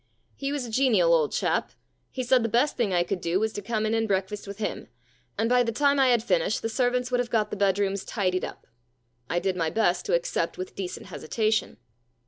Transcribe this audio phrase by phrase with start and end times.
[0.21, 1.73] * He was a genial old chap.
[2.09, 4.57] He said the best thing I could do was to come in and breakfast with
[4.57, 4.87] him,
[5.37, 8.03] and by the time I had finished the servants would have got the bed rooms
[8.03, 8.65] tidied up.
[9.29, 11.77] I did my best to accept with decent hesitation.